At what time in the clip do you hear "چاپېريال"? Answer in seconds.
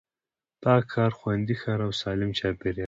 2.39-2.79